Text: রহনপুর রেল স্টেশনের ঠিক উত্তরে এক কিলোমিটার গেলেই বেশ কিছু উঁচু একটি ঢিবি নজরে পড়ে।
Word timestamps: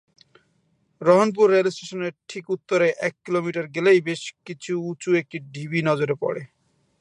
রহনপুর 1.01 1.47
রেল 1.49 1.67
স্টেশনের 1.69 2.13
ঠিক 2.29 2.45
উত্তরে 2.49 2.87
এক 2.99 3.13
কিলোমিটার 3.25 3.65
গেলেই 3.67 3.99
বেশ 4.01 4.21
কিছু 4.45 4.73
উঁচু 4.89 5.09
একটি 5.15 5.37
ঢিবি 5.53 5.79
নজরে 5.81 6.15
পড়ে। 6.21 6.41